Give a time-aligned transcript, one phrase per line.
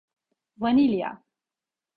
[0.57, 1.21] Vanilya…